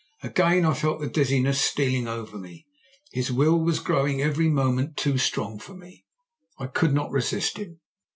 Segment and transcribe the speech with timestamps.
[0.23, 2.65] Again I felt the dizziness stealing over me.
[3.11, 6.05] His will was growing every moment too strong for me.
[6.57, 7.81] I could not resist him.